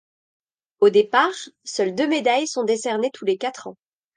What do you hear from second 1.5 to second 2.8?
seules deux médailles sont